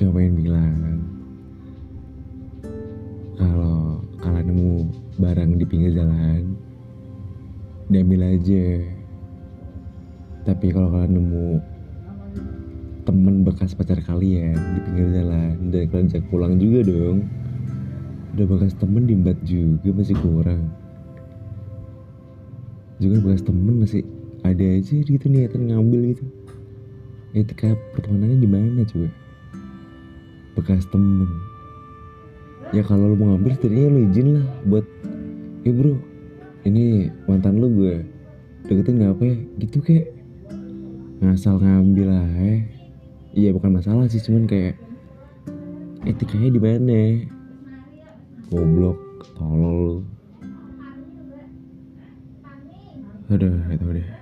[0.00, 1.04] cobain bilang
[3.36, 4.72] kalau kalian nemu
[5.20, 6.56] barang di pinggir jalan
[7.92, 8.80] diambil aja.
[10.48, 11.48] Tapi kalau kalian nemu
[13.04, 17.28] temen bekas pacar kalian di pinggir jalan dan kalian jangan pulang juga dong.
[18.32, 20.72] Udah bekas temen diembat juga masih kurang.
[22.96, 24.00] Juga bekas temen masih
[24.40, 26.24] ada aja gitu niatan ngambil gitu.
[27.36, 29.29] Etika pertemanannya di mana coba?
[30.58, 31.28] Bekas temen.
[32.70, 34.86] Ya kalau lo mau ngambil setidaknya lo izin lah buat
[35.66, 35.98] ya bro
[36.62, 38.06] ini mantan lo gue
[38.66, 39.36] deketin nggak apa ya?
[39.58, 40.06] Gitu kayak.
[41.20, 42.64] Ngasal ngambil lah eh
[43.36, 44.80] iya bukan masalah sih cuman kayak
[46.08, 47.00] etikanya di mana?
[48.48, 48.98] Goblok
[49.36, 49.96] tolol lu.
[53.30, 54.19] Aduh itu deh